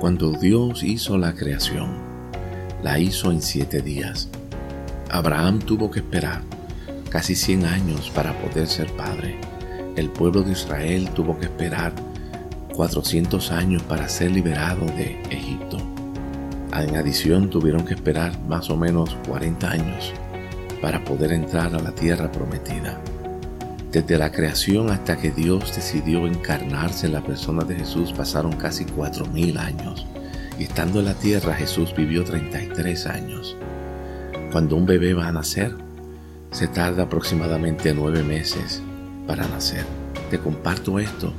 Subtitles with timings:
[0.00, 1.88] Cuando Dios hizo la creación,
[2.82, 4.28] la hizo en siete días.
[5.10, 6.42] Abraham tuvo que esperar
[7.10, 9.36] casi 100 años para poder ser padre.
[9.96, 11.92] El pueblo de Israel tuvo que esperar
[12.74, 15.78] 400 años para ser liberado de Egipto.
[16.72, 20.12] En adición tuvieron que esperar más o menos 40 años
[20.82, 23.00] para poder entrar a la tierra prometida.
[23.96, 28.84] Desde la creación hasta que Dios decidió encarnarse en la persona de Jesús pasaron casi
[28.84, 30.06] cuatro mil años.
[30.58, 33.56] Y estando en la tierra Jesús vivió 33 años.
[34.52, 35.74] Cuando un bebé va a nacer,
[36.50, 38.82] se tarda aproximadamente nueve meses
[39.26, 39.86] para nacer.
[40.28, 41.32] Te comparto esto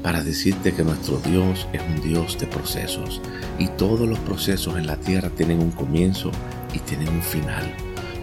[0.00, 3.20] para decirte que nuestro Dios es un Dios de procesos
[3.58, 6.30] y todos los procesos en la tierra tienen un comienzo
[6.72, 7.74] y tienen un final.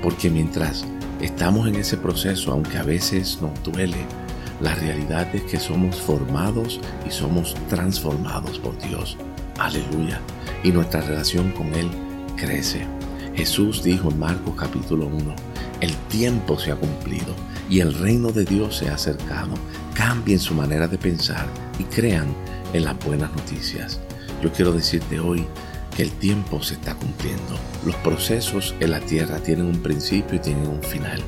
[0.02, 0.86] Porque mientras
[1.22, 4.08] Estamos en ese proceso, aunque a veces nos duele.
[4.60, 9.18] La realidad es que somos formados y somos transformados por Dios.
[9.60, 10.20] Aleluya.
[10.64, 11.92] Y nuestra relación con Él
[12.36, 12.88] crece.
[13.36, 15.36] Jesús dijo en Marcos capítulo 1,
[15.82, 17.36] el tiempo se ha cumplido
[17.70, 19.54] y el reino de Dios se ha acercado.
[19.94, 21.46] Cambien su manera de pensar
[21.78, 22.34] y crean
[22.74, 24.00] en las buenas noticias.
[24.42, 25.46] Yo quiero decirte hoy
[25.96, 27.60] que el tiempo se está cumpliendo.
[27.86, 31.22] Los procesos en la tierra tienen un principio y tienen un final,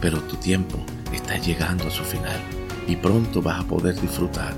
[0.00, 0.78] pero tu tiempo
[1.12, 2.40] está llegando a su final
[2.86, 4.54] y pronto vas a poder disfrutar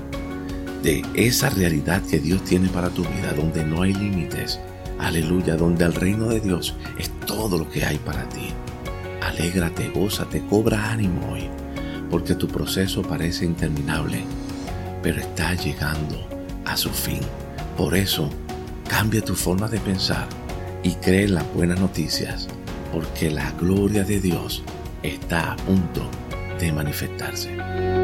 [0.83, 4.59] de esa realidad que Dios tiene para tu vida, donde no hay límites.
[4.97, 8.49] Aleluya, donde el reino de Dios es todo lo que hay para ti.
[9.21, 11.49] Alégrate, gózate, cobra ánimo hoy,
[12.09, 14.23] porque tu proceso parece interminable,
[15.01, 16.27] pero está llegando
[16.65, 17.19] a su fin.
[17.77, 18.29] Por eso,
[18.89, 20.27] Cambia tu forma de pensar
[20.81, 22.47] y cree en las buenas noticias,
[22.91, 24.63] porque la gloria de Dios
[25.03, 26.09] está a punto
[26.59, 27.98] de manifestarse.